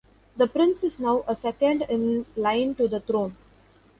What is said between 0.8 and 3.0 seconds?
is now a second in line to